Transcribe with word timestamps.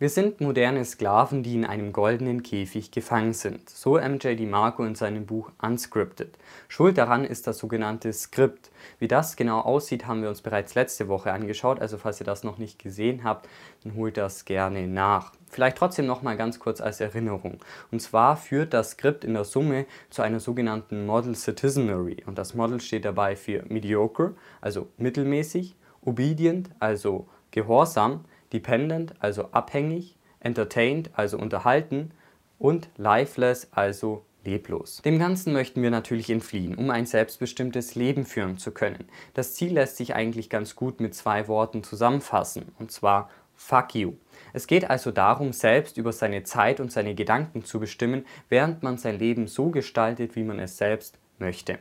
Wir 0.00 0.10
sind 0.10 0.40
moderne 0.40 0.84
Sklaven, 0.84 1.42
die 1.42 1.56
in 1.56 1.64
einem 1.64 1.92
goldenen 1.92 2.44
Käfig 2.44 2.92
gefangen 2.92 3.32
sind. 3.32 3.68
So 3.68 3.98
MJ 3.98 4.36
DiMarco 4.36 4.84
in 4.84 4.94
seinem 4.94 5.26
Buch 5.26 5.50
Unscripted. 5.60 6.38
Schuld 6.68 6.96
daran 6.98 7.24
ist 7.24 7.48
das 7.48 7.58
sogenannte 7.58 8.12
Skript. 8.12 8.70
Wie 9.00 9.08
das 9.08 9.34
genau 9.34 9.58
aussieht, 9.58 10.06
haben 10.06 10.22
wir 10.22 10.28
uns 10.28 10.40
bereits 10.40 10.76
letzte 10.76 11.08
Woche 11.08 11.32
angeschaut. 11.32 11.80
Also 11.80 11.98
falls 11.98 12.20
ihr 12.20 12.26
das 12.26 12.44
noch 12.44 12.58
nicht 12.58 12.78
gesehen 12.78 13.24
habt, 13.24 13.48
dann 13.82 13.96
holt 13.96 14.16
das 14.16 14.44
gerne 14.44 14.86
nach. 14.86 15.32
Vielleicht 15.50 15.78
trotzdem 15.78 16.06
noch 16.06 16.22
mal 16.22 16.36
ganz 16.36 16.60
kurz 16.60 16.80
als 16.80 17.00
Erinnerung. 17.00 17.58
Und 17.90 18.00
zwar 18.00 18.36
führt 18.36 18.74
das 18.74 18.92
Skript 18.92 19.24
in 19.24 19.34
der 19.34 19.42
Summe 19.42 19.84
zu 20.10 20.22
einer 20.22 20.38
sogenannten 20.38 21.06
Model 21.06 21.34
Citizenry. 21.34 22.22
Und 22.24 22.38
das 22.38 22.54
Model 22.54 22.80
steht 22.80 23.04
dabei 23.04 23.34
für 23.34 23.64
mediocre, 23.66 24.36
also 24.60 24.86
mittelmäßig, 24.96 25.74
obedient, 26.02 26.70
also 26.78 27.26
gehorsam, 27.50 28.24
dependent, 28.52 29.14
also 29.20 29.50
abhängig, 29.52 30.16
entertained, 30.40 31.10
also 31.14 31.38
unterhalten 31.38 32.12
und 32.58 32.88
lifeless, 32.96 33.68
also 33.72 34.24
leblos. 34.44 35.02
Dem 35.04 35.18
Ganzen 35.18 35.52
möchten 35.52 35.82
wir 35.82 35.90
natürlich 35.90 36.30
entfliehen, 36.30 36.74
um 36.74 36.90
ein 36.90 37.06
selbstbestimmtes 37.06 37.94
Leben 37.94 38.24
führen 38.24 38.58
zu 38.58 38.72
können. 38.72 39.04
Das 39.34 39.54
Ziel 39.54 39.74
lässt 39.74 39.96
sich 39.96 40.14
eigentlich 40.14 40.48
ganz 40.48 40.76
gut 40.76 41.00
mit 41.00 41.14
zwei 41.14 41.48
Worten 41.48 41.82
zusammenfassen, 41.82 42.72
und 42.78 42.90
zwar 42.90 43.30
Fuck 43.60 43.96
you. 43.96 44.12
Es 44.52 44.68
geht 44.68 44.88
also 44.88 45.10
darum, 45.10 45.52
selbst 45.52 45.98
über 45.98 46.12
seine 46.12 46.44
Zeit 46.44 46.78
und 46.78 46.92
seine 46.92 47.16
Gedanken 47.16 47.64
zu 47.64 47.80
bestimmen, 47.80 48.24
während 48.48 48.84
man 48.84 48.98
sein 48.98 49.18
Leben 49.18 49.48
so 49.48 49.70
gestaltet, 49.70 50.36
wie 50.36 50.44
man 50.44 50.60
es 50.60 50.78
selbst 50.78 51.18
möchte. 51.38 51.80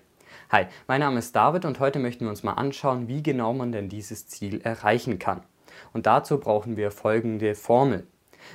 Hi, 0.49 0.65
mein 0.87 1.01
Name 1.01 1.19
ist 1.19 1.35
David 1.35 1.65
und 1.65 1.79
heute 1.79 1.99
möchten 1.99 2.25
wir 2.25 2.29
uns 2.29 2.41
mal 2.41 2.53
anschauen, 2.53 3.07
wie 3.07 3.21
genau 3.21 3.53
man 3.53 3.71
denn 3.71 3.89
dieses 3.89 4.27
Ziel 4.27 4.61
erreichen 4.61 5.19
kann. 5.19 5.43
Und 5.93 6.05
dazu 6.05 6.39
brauchen 6.39 6.77
wir 6.77 6.91
folgende 6.91 7.55
Formel. 7.55 8.05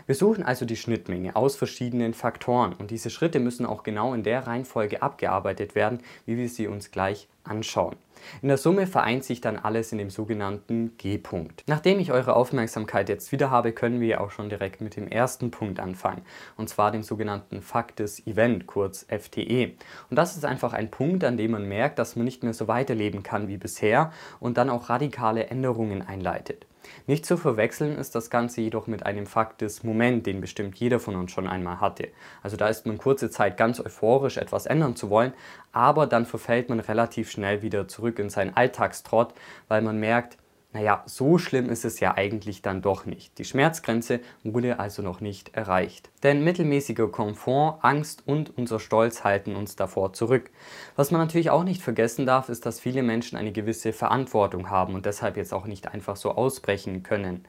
Wir 0.07 0.15
suchen 0.15 0.43
also 0.43 0.65
die 0.65 0.77
Schnittmenge 0.77 1.37
aus 1.37 1.57
verschiedenen 1.57 2.15
Faktoren 2.15 2.73
und 2.73 2.91
diese 2.91 3.11
Schritte 3.11 3.41
müssen 3.41 3.67
auch 3.67 3.83
genau 3.83 4.15
in 4.15 4.23
der 4.23 4.47
Reihenfolge 4.47 5.03
abgearbeitet 5.03 5.75
werden, 5.75 6.01
wie 6.27 6.37
wir 6.37 6.49
sie 6.49 6.67
uns 6.67 6.91
gleich 6.91 7.29
anschauen. 7.45 7.97
In 8.41 8.49
der 8.49 8.57
Summe 8.57 8.87
vereint 8.87 9.25
sich 9.25 9.41
dann 9.41 9.57
alles 9.57 9.91
in 9.91 9.99
dem 9.99 10.11
sogenannten 10.11 10.97
G-Punkt. 10.97 11.65
Nachdem 11.67 11.99
ich 11.99 12.13
eure 12.13 12.37
Aufmerksamkeit 12.37 13.09
jetzt 13.09 13.33
wieder 13.33 13.51
habe, 13.51 13.73
können 13.73 14.01
wir 14.01 14.21
auch 14.21 14.31
schon 14.31 14.49
direkt 14.49 14.81
mit 14.81 14.95
dem 14.95 15.09
ersten 15.09 15.51
Punkt 15.51 15.81
anfangen, 15.81 16.23
und 16.57 16.69
zwar 16.69 16.93
dem 16.93 17.03
sogenannten 17.03 17.63
Fakt 17.63 17.99
des 17.99 18.25
Event, 18.27 18.69
kurz 18.69 19.05
FTE. 19.09 19.73
Und 20.09 20.17
das 20.17 20.37
ist 20.37 20.45
einfach 20.45 20.73
ein 20.73 20.91
Punkt, 20.91 21.25
an 21.25 21.37
dem 21.37 21.51
man 21.51 21.69
merkt, 21.69 21.99
dass 21.99 22.15
man 22.15 22.25
nicht 22.25 22.45
mehr 22.45 22.55
so 22.55 22.69
weiterleben 22.69 23.25
kann 23.25 23.49
wie 23.49 23.57
bisher 23.57 24.13
und 24.39 24.57
dann 24.57 24.71
auch 24.71 24.89
radikale 24.89 25.47
Änderungen 25.47 26.03
einleitet. 26.03 26.67
Nicht 27.07 27.27
zu 27.27 27.37
verwechseln 27.37 27.97
ist 27.97 28.15
das 28.15 28.31
Ganze 28.31 28.61
jedoch 28.61 28.87
mit 28.87 29.07
einem 29.07 29.27
Fakt 29.27 29.61
des 29.61 29.83
Moment, 29.83 30.27
den 30.27 30.41
bestimmt 30.41 30.77
jeder 30.77 31.01
von 31.01 31.17
uns 31.17 31.33
schon 31.33 31.47
einmal 31.47 31.81
hatte. 31.81 32.09
Also 32.43 32.57
da 32.57 32.69
ist 32.69 32.87
man 32.87 32.99
kurze 32.99 33.31
Zeit 33.31 33.57
ganz 33.57 33.81
euphorisch, 33.81 34.37
etwas 34.37 34.67
ändern 34.67 34.97
zu 34.97 35.11
wollen, 35.11 35.33
aber 35.73 36.07
dann 36.07 36.27
verfällt 36.27 36.69
man 36.69 36.81
relativ 36.81 37.31
schnell 37.31 37.63
wieder 37.63 37.89
zurück 37.89 38.19
in 38.19 38.31
seinen 38.31 38.57
Alltagstrott, 38.57 39.35
weil 39.69 39.83
man 39.83 39.99
merkt, 39.99 40.39
naja, 40.73 41.03
so 41.05 41.37
schlimm 41.37 41.69
ist 41.69 41.85
es 41.85 42.01
ja 42.01 42.17
eigentlich 42.17 42.63
dann 42.63 42.81
doch 42.81 43.05
nicht. 43.05 43.39
Die 43.39 43.45
Schmerzgrenze 43.45 44.21
wurde 44.43 44.79
also 44.79 45.03
noch 45.03 45.21
nicht 45.21 45.55
erreicht. 45.55 46.09
Denn 46.23 46.43
mittelmäßiger 46.45 47.09
Komfort, 47.09 47.81
Angst 47.83 48.23
und 48.27 48.57
unser 48.57 48.81
Stolz 48.81 49.23
halten 49.23 49.55
uns 49.55 49.77
davor 49.77 50.15
zurück. 50.15 50.51
Was 50.97 51.11
man 51.11 51.21
natürlich 51.21 51.51
auch 51.51 51.65
nicht 51.65 51.83
vergessen 51.83 52.25
darf, 52.25 52.49
ist, 52.49 52.65
dass 52.65 52.81
viele 52.81 53.03
Menschen 53.03 53.37
eine 53.37 53.53
gewisse 53.53 53.93
Verantwortung 53.93 54.71
haben 54.71 54.95
und 54.95 55.05
deshalb 55.05 55.37
jetzt 55.37 55.53
auch 55.53 55.67
nicht 55.67 55.89
einfach 55.89 56.17
so 56.17 56.31
ausbrechen 56.31 57.03
können. 57.03 57.45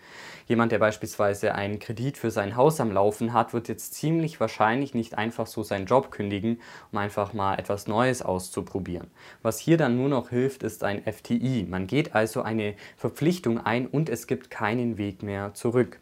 Jemand, 0.45 0.73
der 0.73 0.79
beispielsweise 0.79 1.55
einen 1.55 1.79
Kredit 1.79 2.17
für 2.17 2.31
sein 2.31 2.57
Haus 2.57 2.81
am 2.81 2.91
Laufen 2.91 3.31
hat, 3.31 3.53
wird 3.53 3.69
jetzt 3.69 3.93
ziemlich 3.93 4.39
wahrscheinlich 4.41 4.93
nicht 4.93 5.17
einfach 5.17 5.47
so 5.47 5.63
seinen 5.63 5.85
Job 5.85 6.11
kündigen, 6.11 6.59
um 6.91 6.97
einfach 6.97 7.31
mal 7.31 7.55
etwas 7.55 7.87
Neues 7.87 8.21
auszuprobieren. 8.21 9.07
Was 9.41 9.59
hier 9.59 9.77
dann 9.77 9.95
nur 9.95 10.09
noch 10.09 10.29
hilft, 10.29 10.63
ist 10.63 10.83
ein 10.83 11.03
FTI. 11.05 11.65
Man 11.69 11.87
geht 11.87 12.13
also 12.13 12.41
eine 12.41 12.75
Verpflichtung 13.13 13.63
ein 13.63 13.85
und 13.85 14.09
es 14.09 14.25
gibt 14.25 14.49
keinen 14.49 14.97
Weg 14.97 15.21
mehr 15.21 15.53
zurück. 15.53 15.99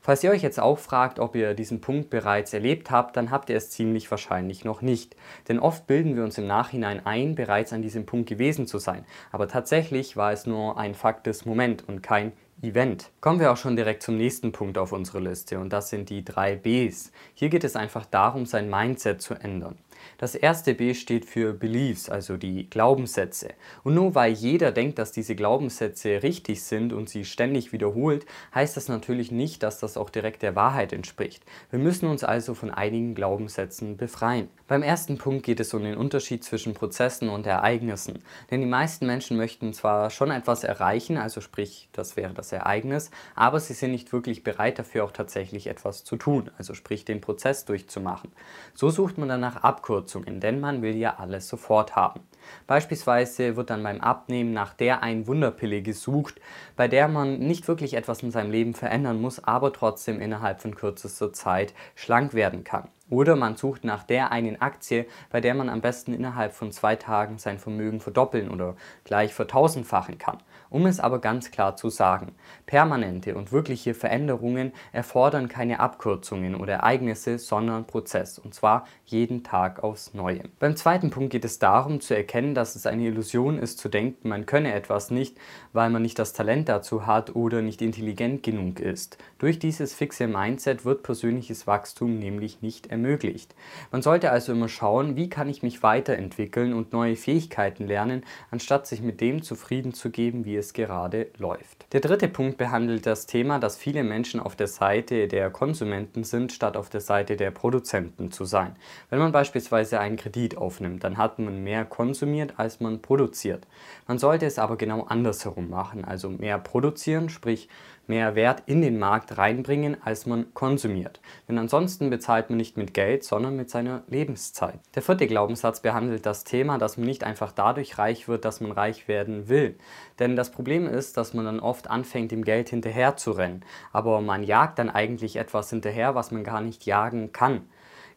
Falls 0.00 0.22
ihr 0.22 0.30
euch 0.30 0.42
jetzt 0.42 0.60
auch 0.60 0.78
fragt, 0.78 1.18
ob 1.18 1.34
ihr 1.34 1.54
diesen 1.54 1.80
Punkt 1.80 2.08
bereits 2.08 2.54
erlebt 2.54 2.92
habt, 2.92 3.16
dann 3.16 3.32
habt 3.32 3.50
ihr 3.50 3.56
es 3.56 3.70
ziemlich 3.70 4.08
wahrscheinlich 4.12 4.64
noch 4.64 4.80
nicht. 4.80 5.16
Denn 5.48 5.58
oft 5.58 5.88
bilden 5.88 6.14
wir 6.14 6.22
uns 6.22 6.38
im 6.38 6.46
Nachhinein 6.46 7.04
ein, 7.04 7.34
bereits 7.34 7.72
an 7.72 7.82
diesem 7.82 8.06
Punkt 8.06 8.28
gewesen 8.28 8.68
zu 8.68 8.78
sein. 8.78 9.04
Aber 9.32 9.48
tatsächlich 9.48 10.16
war 10.16 10.30
es 10.30 10.46
nur 10.46 10.78
ein 10.78 10.94
Fakt 10.94 11.26
des 11.26 11.46
Moment 11.46 11.88
und 11.88 12.00
kein 12.00 12.30
Event. 12.62 13.10
Kommen 13.20 13.40
wir 13.40 13.50
auch 13.50 13.56
schon 13.56 13.74
direkt 13.74 14.04
zum 14.04 14.16
nächsten 14.16 14.52
Punkt 14.52 14.78
auf 14.78 14.92
unserer 14.92 15.20
Liste 15.20 15.58
und 15.58 15.72
das 15.72 15.90
sind 15.90 16.10
die 16.10 16.24
drei 16.24 16.54
Bs. 16.54 17.10
Hier 17.34 17.48
geht 17.48 17.64
es 17.64 17.74
einfach 17.74 18.06
darum, 18.06 18.46
sein 18.46 18.70
Mindset 18.70 19.20
zu 19.20 19.34
ändern. 19.34 19.76
Das 20.18 20.34
erste 20.34 20.74
B 20.74 20.94
steht 20.94 21.24
für 21.24 21.52
Beliefs, 21.52 22.08
also 22.08 22.36
die 22.36 22.68
Glaubenssätze. 22.68 23.50
Und 23.82 23.94
nur 23.94 24.14
weil 24.14 24.32
jeder 24.32 24.72
denkt, 24.72 24.98
dass 24.98 25.12
diese 25.12 25.34
Glaubenssätze 25.34 26.22
richtig 26.22 26.62
sind 26.62 26.92
und 26.92 27.08
sie 27.08 27.24
ständig 27.24 27.72
wiederholt, 27.72 28.26
heißt 28.54 28.76
das 28.76 28.88
natürlich 28.88 29.30
nicht, 29.30 29.62
dass 29.62 29.78
das 29.78 29.96
auch 29.96 30.10
direkt 30.10 30.42
der 30.42 30.56
Wahrheit 30.56 30.92
entspricht. 30.92 31.44
Wir 31.70 31.78
müssen 31.78 32.08
uns 32.08 32.24
also 32.24 32.54
von 32.54 32.70
einigen 32.70 33.14
Glaubenssätzen 33.14 33.96
befreien. 33.96 34.48
Beim 34.68 34.82
ersten 34.82 35.18
Punkt 35.18 35.44
geht 35.44 35.60
es 35.60 35.74
um 35.74 35.82
den 35.82 35.96
Unterschied 35.96 36.44
zwischen 36.44 36.74
Prozessen 36.74 37.28
und 37.28 37.46
Ereignissen. 37.46 38.22
Denn 38.50 38.60
die 38.60 38.66
meisten 38.66 39.06
Menschen 39.06 39.36
möchten 39.36 39.72
zwar 39.72 40.10
schon 40.10 40.30
etwas 40.30 40.64
erreichen, 40.64 41.16
also 41.16 41.40
sprich, 41.40 41.88
das 41.92 42.16
wäre 42.16 42.32
das 42.32 42.51
Ereignis, 42.52 43.10
aber 43.34 43.60
sie 43.60 43.74
sind 43.74 43.92
nicht 43.92 44.12
wirklich 44.12 44.44
bereit 44.44 44.78
dafür 44.78 45.04
auch 45.04 45.12
tatsächlich 45.12 45.66
etwas 45.66 46.04
zu 46.04 46.16
tun, 46.16 46.50
also 46.58 46.74
sprich 46.74 47.04
den 47.04 47.20
Prozess 47.20 47.64
durchzumachen. 47.64 48.32
So 48.74 48.90
sucht 48.90 49.18
man 49.18 49.28
danach 49.28 49.56
Abkürzungen, 49.56 50.40
denn 50.40 50.60
man 50.60 50.82
will 50.82 50.96
ja 50.96 51.16
alles 51.18 51.48
sofort 51.48 51.96
haben. 51.96 52.20
Beispielsweise 52.66 53.56
wird 53.56 53.70
dann 53.70 53.82
beim 53.82 54.00
Abnehmen 54.00 54.52
nach 54.52 54.74
der 54.74 55.02
einen 55.02 55.26
Wunderpille 55.26 55.82
gesucht, 55.82 56.40
bei 56.76 56.88
der 56.88 57.08
man 57.08 57.38
nicht 57.38 57.68
wirklich 57.68 57.94
etwas 57.94 58.22
in 58.22 58.30
seinem 58.30 58.50
Leben 58.50 58.74
verändern 58.74 59.20
muss, 59.20 59.42
aber 59.42 59.72
trotzdem 59.72 60.20
innerhalb 60.20 60.60
von 60.60 60.74
kürzester 60.74 61.32
Zeit 61.32 61.74
schlank 61.94 62.34
werden 62.34 62.64
kann. 62.64 62.88
Oder 63.12 63.36
man 63.36 63.56
sucht 63.56 63.84
nach 63.84 64.04
der 64.04 64.32
einen 64.32 64.62
Aktie, 64.62 65.04
bei 65.28 65.42
der 65.42 65.52
man 65.54 65.68
am 65.68 65.82
besten 65.82 66.14
innerhalb 66.14 66.54
von 66.54 66.72
zwei 66.72 66.96
Tagen 66.96 67.36
sein 67.36 67.58
Vermögen 67.58 68.00
verdoppeln 68.00 68.48
oder 68.48 68.74
gleich 69.04 69.34
vertausendfachen 69.34 70.16
kann. 70.16 70.38
Um 70.70 70.86
es 70.86 70.98
aber 70.98 71.18
ganz 71.18 71.50
klar 71.50 71.76
zu 71.76 71.90
sagen, 71.90 72.32
permanente 72.64 73.34
und 73.34 73.52
wirkliche 73.52 73.92
Veränderungen 73.92 74.72
erfordern 74.92 75.48
keine 75.48 75.80
Abkürzungen 75.80 76.54
oder 76.54 76.72
Ereignisse, 76.72 77.38
sondern 77.38 77.86
Prozess, 77.86 78.38
und 78.38 78.54
zwar 78.54 78.86
jeden 79.04 79.44
Tag 79.44 79.84
aufs 79.84 80.14
Neue. 80.14 80.44
Beim 80.58 80.74
zweiten 80.74 81.10
Punkt 81.10 81.32
geht 81.32 81.44
es 81.44 81.58
darum 81.58 82.00
zu 82.00 82.16
erkennen, 82.16 82.54
dass 82.54 82.76
es 82.76 82.86
eine 82.86 83.02
Illusion 83.02 83.58
ist 83.58 83.78
zu 83.78 83.90
denken, 83.90 84.30
man 84.30 84.46
könne 84.46 84.72
etwas 84.72 85.10
nicht, 85.10 85.36
weil 85.74 85.90
man 85.90 86.00
nicht 86.00 86.18
das 86.18 86.32
Talent 86.32 86.70
dazu 86.70 87.06
hat 87.06 87.36
oder 87.36 87.60
nicht 87.60 87.82
intelligent 87.82 88.42
genug 88.42 88.80
ist. 88.80 89.18
Durch 89.36 89.58
dieses 89.58 89.92
fixe 89.92 90.26
Mindset 90.26 90.86
wird 90.86 91.02
persönliches 91.02 91.66
Wachstum 91.66 92.18
nämlich 92.18 92.62
nicht 92.62 92.86
ermöglicht 92.86 93.01
ermöglicht. 93.02 93.54
Man 93.90 94.02
sollte 94.02 94.30
also 94.30 94.52
immer 94.52 94.68
schauen, 94.68 95.16
wie 95.16 95.28
kann 95.28 95.48
ich 95.48 95.62
mich 95.62 95.82
weiterentwickeln 95.82 96.72
und 96.72 96.92
neue 96.92 97.16
Fähigkeiten 97.16 97.86
lernen, 97.86 98.24
anstatt 98.50 98.86
sich 98.86 99.02
mit 99.02 99.20
dem 99.20 99.42
zufrieden 99.42 99.92
zu 99.92 100.10
geben, 100.10 100.44
wie 100.44 100.56
es 100.56 100.72
gerade 100.72 101.28
läuft. 101.38 101.86
Der 101.92 102.00
dritte 102.00 102.28
Punkt 102.28 102.58
behandelt 102.58 103.06
das 103.06 103.26
Thema, 103.26 103.58
dass 103.58 103.76
viele 103.76 104.04
Menschen 104.04 104.40
auf 104.40 104.56
der 104.56 104.68
Seite 104.68 105.28
der 105.28 105.50
Konsumenten 105.50 106.24
sind, 106.24 106.52
statt 106.52 106.76
auf 106.76 106.88
der 106.90 107.00
Seite 107.00 107.36
der 107.36 107.50
Produzenten 107.50 108.30
zu 108.30 108.44
sein. 108.44 108.76
Wenn 109.10 109.18
man 109.18 109.32
beispielsweise 109.32 109.98
einen 109.98 110.16
Kredit 110.16 110.56
aufnimmt, 110.56 111.04
dann 111.04 111.16
hat 111.16 111.38
man 111.38 111.62
mehr 111.64 111.84
konsumiert, 111.84 112.54
als 112.56 112.80
man 112.80 113.02
produziert. 113.02 113.66
Man 114.06 114.18
sollte 114.18 114.46
es 114.46 114.58
aber 114.58 114.76
genau 114.76 115.02
andersherum 115.04 115.68
machen, 115.68 116.04
also 116.04 116.28
mehr 116.30 116.58
produzieren, 116.58 117.28
sprich 117.28 117.68
mehr 118.06 118.34
Wert 118.34 118.62
in 118.66 118.82
den 118.82 118.98
Markt 118.98 119.38
reinbringen, 119.38 119.96
als 120.04 120.26
man 120.26 120.52
konsumiert. 120.54 121.20
Denn 121.48 121.58
ansonsten 121.58 122.10
bezahlt 122.10 122.50
man 122.50 122.56
nicht 122.56 122.76
mit 122.76 122.94
Geld, 122.94 123.24
sondern 123.24 123.56
mit 123.56 123.70
seiner 123.70 124.02
Lebenszeit. 124.08 124.80
Der 124.94 125.02
vierte 125.02 125.26
Glaubenssatz 125.26 125.80
behandelt 125.80 126.26
das 126.26 126.44
Thema, 126.44 126.78
dass 126.78 126.96
man 126.96 127.06
nicht 127.06 127.24
einfach 127.24 127.52
dadurch 127.52 127.98
reich 127.98 128.28
wird, 128.28 128.44
dass 128.44 128.60
man 128.60 128.72
reich 128.72 129.08
werden 129.08 129.48
will. 129.48 129.76
Denn 130.18 130.36
das 130.36 130.50
Problem 130.50 130.86
ist, 130.86 131.16
dass 131.16 131.34
man 131.34 131.44
dann 131.44 131.60
oft 131.60 131.90
anfängt, 131.90 132.32
dem 132.32 132.44
Geld 132.44 132.68
hinterher 132.68 133.16
zu 133.16 133.32
rennen. 133.32 133.64
Aber 133.92 134.20
man 134.20 134.42
jagt 134.42 134.78
dann 134.78 134.90
eigentlich 134.90 135.36
etwas 135.36 135.70
hinterher, 135.70 136.14
was 136.14 136.30
man 136.30 136.44
gar 136.44 136.60
nicht 136.60 136.86
jagen 136.86 137.32
kann. 137.32 137.62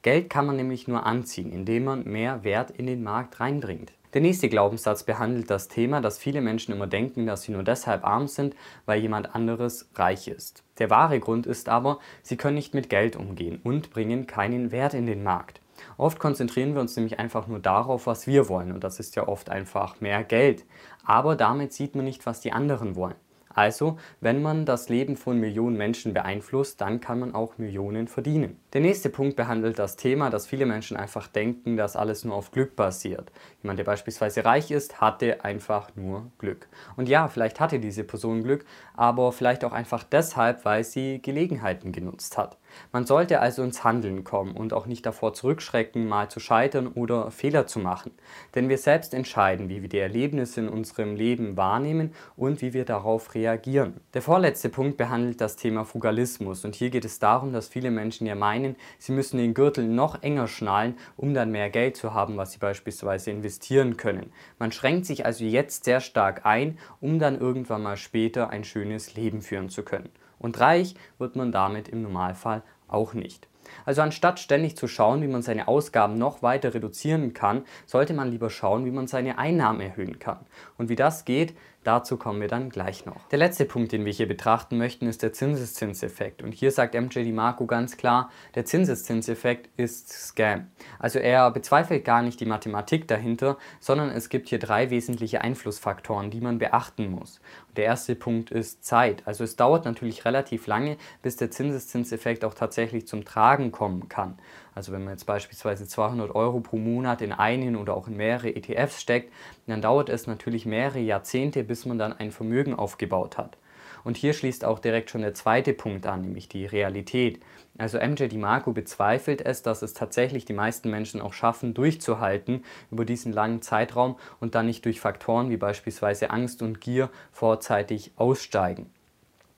Geld 0.02 0.30
kann 0.30 0.46
man 0.46 0.56
nämlich 0.56 0.88
nur 0.88 1.06
anziehen, 1.06 1.52
indem 1.52 1.86
man 1.86 2.04
mehr 2.04 2.44
Wert 2.44 2.70
in 2.70 2.86
den 2.86 3.02
Markt 3.02 3.40
reinbringt. 3.40 3.92
Der 4.16 4.22
nächste 4.22 4.48
Glaubenssatz 4.48 5.04
behandelt 5.04 5.50
das 5.50 5.68
Thema, 5.68 6.00
dass 6.00 6.18
viele 6.18 6.40
Menschen 6.40 6.74
immer 6.74 6.88
denken, 6.88 7.26
dass 7.26 7.42
sie 7.42 7.52
nur 7.52 7.64
deshalb 7.64 8.06
arm 8.06 8.30
sind, 8.30 8.56
weil 8.86 9.02
jemand 9.02 9.36
anderes 9.36 9.90
reich 9.96 10.30
ist. 10.30 10.64
Der 10.80 10.90
wahre 10.90 11.20
Grund 11.20 11.46
ist 11.46 11.68
aber, 11.68 12.00
sie 12.24 12.38
können 12.38 12.56
nicht 12.56 12.74
mit 12.74 12.90
Geld 12.90 13.18
umgehen 13.18 13.60
und 13.62 13.92
bringen 13.92 14.26
keinen 14.26 14.72
Wert 14.72 14.94
in 14.94 15.06
den 15.06 15.22
Markt. 15.22 15.60
Oft 15.98 16.18
konzentrieren 16.18 16.76
wir 16.76 16.80
uns 16.80 16.96
nämlich 16.96 17.20
einfach 17.20 17.48
nur 17.48 17.60
darauf, 17.60 18.08
was 18.08 18.26
wir 18.26 18.48
wollen 18.48 18.72
und 18.72 18.86
das 18.86 19.02
ist 19.02 19.18
ja 19.18 19.28
oft 19.28 19.50
einfach 19.50 20.00
mehr 20.00 20.24
Geld. 20.24 20.64
Aber 21.04 21.36
damit 21.36 21.74
sieht 21.74 21.94
man 21.94 22.06
nicht, 22.06 22.26
was 22.26 22.40
die 22.40 22.54
anderen 22.54 22.96
wollen. 22.96 23.16
Also, 23.56 23.98
wenn 24.20 24.42
man 24.42 24.66
das 24.66 24.90
Leben 24.90 25.16
von 25.16 25.40
Millionen 25.40 25.78
Menschen 25.78 26.14
beeinflusst, 26.14 26.82
dann 26.82 27.00
kann 27.00 27.20
man 27.20 27.34
auch 27.34 27.58
Millionen 27.58 28.10
verdienen. 28.10 28.60
Der 28.74 28.82
nächste 28.82 29.10
Punkt 29.10 29.38
behandelt 29.38 29.80
das 29.80 29.96
Thema, 29.96 30.30
dass 30.30 30.46
viele 30.46 30.66
Menschen 30.66 30.98
einfach 30.98 31.28
denken, 31.28 31.78
dass 31.78 31.96
alles 31.96 32.26
nur 32.26 32.36
auf 32.36 32.52
Glück 32.52 32.76
basiert. 32.76 33.32
Jemand, 33.64 33.80
der 33.80 33.86
beispielsweise 33.86 34.44
reich 34.44 34.72
ist, 34.72 35.00
hatte 35.00 35.46
einfach 35.46 35.96
nur 35.96 36.30
Glück. 36.38 36.68
Und 36.98 37.08
ja, 37.08 37.30
vielleicht 37.30 37.62
hatte 37.62 37.80
diese 37.80 38.04
Person 38.04 38.44
Glück, 38.44 38.66
aber 38.94 39.32
vielleicht 39.32 39.64
auch 39.64 39.72
einfach 39.72 40.04
deshalb, 40.04 40.66
weil 40.66 40.84
sie 40.84 41.22
Gelegenheiten 41.22 41.94
genutzt 41.94 42.38
hat. 42.38 42.58
Man 42.92 43.06
sollte 43.06 43.40
also 43.40 43.64
ins 43.64 43.84
Handeln 43.84 44.24
kommen 44.24 44.56
und 44.56 44.74
auch 44.74 44.86
nicht 44.86 45.06
davor 45.06 45.34
zurückschrecken, 45.34 46.08
mal 46.08 46.30
zu 46.30 46.40
scheitern 46.40 46.88
oder 46.88 47.32
Fehler 47.32 47.68
zu 47.68 47.80
machen. 47.80 48.12
Denn 48.56 48.70
wir 48.70 48.78
selbst 48.78 49.14
entscheiden, 49.14 49.70
wie 49.70 49.82
wir 49.82 49.90
die 49.90 50.00
Erlebnisse 50.00 50.62
in 50.62 50.70
unserem 50.70 51.16
Leben 51.16 51.58
wahrnehmen 51.58 52.14
und 52.36 52.62
wie 52.62 52.74
wir 52.74 52.86
darauf 52.86 53.36
reagieren. 53.36 54.00
Der 54.14 54.22
vorletzte 54.22 54.70
Punkt 54.70 54.98
behandelt 54.98 55.42
das 55.42 55.56
Thema 55.56 55.86
Fugalismus 55.86 56.66
und 56.66 56.76
hier 56.76 56.90
geht 56.90 57.06
es 57.06 57.20
darum, 57.20 57.54
dass 57.54 57.68
viele 57.68 57.92
Menschen 57.92 58.28
ja 58.28 58.36
meinen, 58.36 58.76
sie 59.00 59.12
müssen 59.12 59.38
den 59.38 59.54
Gürtel 59.54 59.88
noch 59.88 60.22
enger 60.24 60.48
schnallen, 60.48 60.98
um 61.18 61.34
dann 61.34 61.52
mehr 61.52 61.70
Geld 61.70 61.98
zu 61.98 62.14
haben, 62.14 62.38
was 62.38 62.52
sie 62.52 62.60
beispielsweise 62.60 63.32
investieren 63.32 63.98
können. 63.98 64.32
Man 64.60 64.72
schränkt 64.72 65.06
sich 65.06 65.26
also 65.26 65.44
jetzt 65.44 65.86
sehr 65.86 66.00
stark 66.00 66.46
ein, 66.46 66.78
um 67.02 67.20
dann 67.20 67.40
irgendwann 67.40 67.84
mal 67.84 67.98
später 67.98 68.50
ein 68.50 68.64
schönes 68.64 69.16
Leben 69.16 69.42
führen 69.42 69.70
zu 69.70 69.84
können. 69.84 70.10
Und 70.40 70.60
reich 70.60 70.96
wird 71.18 71.36
man 71.36 71.52
damit 71.52 71.88
im 71.90 72.02
Normalfall 72.02 72.64
auch 72.88 73.14
nicht. 73.14 73.48
Also 73.86 74.02
anstatt 74.02 74.40
ständig 74.40 74.78
zu 74.78 74.88
schauen, 74.88 75.22
wie 75.22 75.28
man 75.28 75.42
seine 75.42 75.68
Ausgaben 75.68 76.16
noch 76.16 76.42
weiter 76.42 76.74
reduzieren 76.74 77.34
kann, 77.34 77.64
sollte 77.86 78.14
man 78.14 78.30
lieber 78.30 78.50
schauen, 78.50 78.86
wie 78.86 78.92
man 78.92 79.08
seine 79.08 79.38
Einnahmen 79.38 79.82
erhöhen 79.82 80.20
kann. 80.20 80.46
Und 80.78 80.90
wie 80.90 80.96
das 80.96 81.26
geht, 81.26 81.56
Dazu 81.86 82.18
kommen 82.18 82.42
wir 82.42 82.48
dann 82.48 82.72
gleich 82.72 83.06
noch. 83.06 83.28
Der 83.30 83.38
letzte 83.38 83.64
Punkt, 83.64 83.92
den 83.92 84.06
wir 84.06 84.12
hier 84.12 84.28
betrachten 84.28 84.80
möchten, 84.80 85.06
ist 85.06 85.22
der 85.22 85.34
Zinseszinseffekt. 85.34 86.42
Und 86.42 86.52
hier 86.52 86.72
sagt 86.72 86.96
MJ 86.96 87.20
DiMarco 87.20 87.68
ganz 87.68 87.96
klar, 87.96 88.32
der 88.56 88.66
Zinseszinseffekt 88.66 89.70
ist 89.78 90.12
Scam. 90.12 90.72
Also 90.98 91.20
er 91.20 91.52
bezweifelt 91.52 92.04
gar 92.04 92.24
nicht 92.24 92.40
die 92.40 92.48
Mathematik 92.48 93.08
dahinter, 93.08 93.60
sondern 93.80 94.10
es 94.10 94.30
gibt 94.30 94.50
hier 94.50 94.58
drei 94.58 94.90
wesentliche 94.90 95.42
Einflussfaktoren, 95.42 96.32
die 96.32 96.42
man 96.42 96.58
beachten 96.58 97.12
muss. 97.12 97.40
Und 97.68 97.78
der 97.78 97.86
erste 97.86 98.16
Punkt 98.16 98.50
ist 98.50 98.84
Zeit. 98.84 99.22
Also 99.28 99.44
es 99.44 99.56
dauert 99.56 99.86
natürlich 99.86 100.26
relativ 100.26 100.66
lange, 100.66 100.98
bis 101.22 101.36
der 101.36 101.52
Zinseszinseffekt 101.52 102.44
auch 102.46 102.56
tatsächlich 102.56 103.08
zum 103.08 103.26
Tragen 103.26 103.72
kommen 103.72 104.10
kann. 104.10 104.40
Also 104.76 104.92
wenn 104.92 105.04
man 105.06 105.14
jetzt 105.14 105.26
beispielsweise 105.26 105.88
200 105.88 106.36
Euro 106.36 106.60
pro 106.60 106.78
Monat 106.78 107.22
in 107.22 107.32
einen 107.32 107.78
oder 107.78 107.96
auch 107.96 108.08
in 108.08 108.18
mehrere 108.18 108.54
ETFs 108.54 109.02
steckt, 109.02 109.32
dann 109.68 109.82
dauert 109.82 110.10
es 110.10 110.28
natürlich 110.28 110.66
mehrere 110.66 111.00
Jahrzehnte, 111.00 111.64
bis 111.64 111.86
man 111.86 111.98
dann 111.98 112.14
ein 112.14 112.32
Vermögen 112.32 112.76
aufgebaut 112.76 113.38
hat. 113.38 113.58
Und 114.04 114.18
hier 114.18 114.34
schließt 114.34 114.66
auch 114.66 114.78
direkt 114.78 115.10
schon 115.10 115.22
der 115.22 115.34
zweite 115.34 115.74
Punkt 115.74 116.06
an, 116.06 116.22
nämlich 116.22 116.48
die 116.48 116.68
Realität. 116.68 117.42
Also 117.78 117.98
MJ 117.98 118.28
DiMarco 118.28 118.72
bezweifelt 118.72 119.42
es, 119.42 119.64
dass 119.64 119.82
es 119.82 119.96
tatsächlich 119.96 120.46
die 120.46 120.54
meisten 120.54 120.92
Menschen 120.92 121.22
auch 121.22 121.34
schaffen, 121.34 121.74
durchzuhalten 121.74 122.64
über 122.92 123.04
diesen 123.04 123.34
langen 123.34 123.64
Zeitraum 123.64 124.18
und 124.40 124.54
dann 124.54 124.68
nicht 124.68 124.86
durch 124.86 125.00
Faktoren 125.00 125.50
wie 125.50 125.58
beispielsweise 125.58 126.30
Angst 126.30 126.62
und 126.62 126.82
Gier 126.82 127.10
vorzeitig 127.32 128.12
aussteigen. 128.16 128.92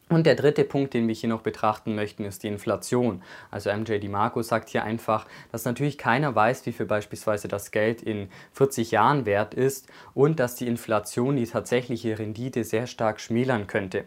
Und 0.10 0.26
der 0.26 0.36
dritte 0.36 0.64
Punkt, 0.64 0.94
den 0.94 1.08
wir 1.08 1.16
hier 1.16 1.28
noch 1.28 1.42
betrachten 1.42 1.94
möchten, 1.94 2.24
ist 2.24 2.44
die 2.44 2.48
Inflation. 2.48 3.22
Also 3.52 3.74
MJ 3.74 3.98
DiMarco 4.00 4.42
sagt 4.42 4.70
hier 4.70 4.84
einfach, 4.84 5.26
dass 5.52 5.66
natürlich 5.66 5.98
keiner 5.98 6.34
weiß, 6.34 6.66
wie 6.66 6.72
viel 6.72 6.86
beispielsweise 6.86 7.50
das 7.50 7.72
Geld 7.72 8.02
in 8.02 8.30
40 8.54 8.92
Jahren 8.92 9.26
wert 9.26 9.54
ist 9.54 9.88
und 10.14 10.40
dass 10.40 10.56
die 10.56 10.68
Inflation 10.68 11.36
die 11.36 11.46
tatsächliche 11.46 12.18
Rendite 12.20 12.64
sehr 12.64 12.88
stark 12.88 13.20
schmälern 13.20 13.68
könnte. 13.68 14.06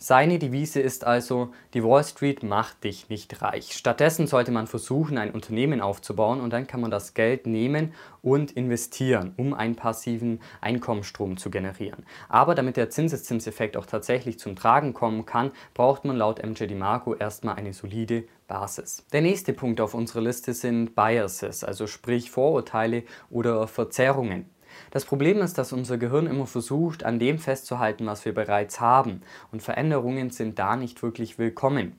Seine 0.00 0.38
Devise 0.38 0.78
ist 0.80 1.04
also, 1.04 1.50
die 1.74 1.82
Wall 1.82 2.04
Street 2.04 2.44
macht 2.44 2.84
dich 2.84 3.08
nicht 3.08 3.42
reich. 3.42 3.72
Stattdessen 3.72 4.28
sollte 4.28 4.52
man 4.52 4.68
versuchen, 4.68 5.18
ein 5.18 5.32
Unternehmen 5.32 5.80
aufzubauen 5.80 6.40
und 6.40 6.52
dann 6.52 6.68
kann 6.68 6.80
man 6.80 6.92
das 6.92 7.14
Geld 7.14 7.48
nehmen 7.48 7.92
und 8.22 8.52
investieren, 8.52 9.34
um 9.36 9.54
einen 9.54 9.74
passiven 9.74 10.38
Einkommensstrom 10.60 11.36
zu 11.36 11.50
generieren. 11.50 12.06
Aber 12.28 12.54
damit 12.54 12.76
der 12.76 12.90
Zinseszinseffekt 12.90 13.76
auch 13.76 13.86
tatsächlich 13.86 14.38
zum 14.38 14.54
Tragen 14.54 14.94
kommen 14.94 15.26
kann, 15.26 15.50
braucht 15.74 16.04
man 16.04 16.16
laut 16.16 16.46
MJ 16.46 16.66
DiMarco 16.66 17.16
erstmal 17.16 17.56
eine 17.56 17.72
solide 17.72 18.22
Basis. 18.46 19.04
Der 19.12 19.20
nächste 19.20 19.52
Punkt 19.52 19.80
auf 19.80 19.94
unserer 19.94 20.20
Liste 20.20 20.54
sind 20.54 20.94
Biases, 20.94 21.64
also 21.64 21.88
sprich 21.88 22.30
Vorurteile 22.30 23.02
oder 23.30 23.66
Verzerrungen. 23.66 24.48
Das 24.90 25.04
Problem 25.04 25.38
ist, 25.38 25.58
dass 25.58 25.72
unser 25.72 25.98
Gehirn 25.98 26.26
immer 26.26 26.46
versucht, 26.46 27.04
an 27.04 27.18
dem 27.18 27.38
festzuhalten, 27.38 28.06
was 28.06 28.24
wir 28.24 28.34
bereits 28.34 28.80
haben. 28.80 29.22
Und 29.52 29.62
Veränderungen 29.62 30.30
sind 30.30 30.58
da 30.58 30.76
nicht 30.76 31.02
wirklich 31.02 31.38
willkommen 31.38 31.94